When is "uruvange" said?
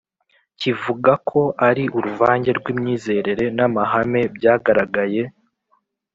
1.97-2.49